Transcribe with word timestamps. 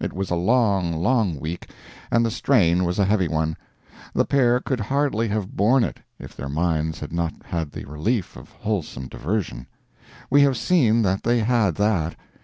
It 0.00 0.12
was 0.12 0.28
a 0.28 0.34
long, 0.34 0.92
long 0.92 1.38
week, 1.38 1.70
and 2.10 2.26
the 2.26 2.32
strain 2.32 2.84
was 2.84 2.98
a 2.98 3.04
heavy 3.04 3.28
one. 3.28 3.56
The 4.12 4.24
pair 4.24 4.58
could 4.58 4.80
hardly 4.80 5.28
have 5.28 5.54
borne 5.54 5.84
it 5.84 6.00
if 6.18 6.34
their 6.34 6.48
minds 6.48 6.98
had 6.98 7.12
not 7.12 7.32
had 7.44 7.70
the 7.70 7.84
relief 7.84 8.34
of 8.34 8.50
wholesome 8.50 9.06
diversion. 9.06 9.68
We 10.30 10.40
have 10.42 10.56
seen 10.56 11.02
that 11.02 11.22
they 11.22 11.38
had 11.38 11.76
that. 11.76 12.16